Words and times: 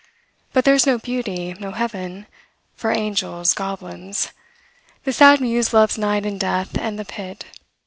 But 0.51 0.65
there 0.65 0.73
is 0.73 0.87
no 0.87 0.97
beauty, 0.97 1.53
no 1.59 1.69
heaven: 1.73 2.25
for 2.75 2.89
angels, 2.91 3.53
goblins. 3.53 4.31
The 5.03 5.13
sad 5.13 5.39
muse 5.39 5.75
loves 5.75 5.95
night 5.95 6.25
and 6.25 6.39
death, 6.39 6.75
and 6.75 6.97
the 6.97 7.05
pit. 7.05 7.45